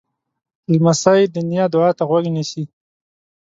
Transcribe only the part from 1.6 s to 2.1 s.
دعا ته